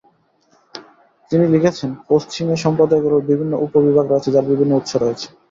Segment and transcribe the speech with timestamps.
[1.31, 5.27] তিনি লিখেছেন, "পশ্চিমে সম্প্রদায়গুলোর বিভিন্ন উপ-বিভাগ রয়েছে যার বিভিন্ন উৎস রয়েছে।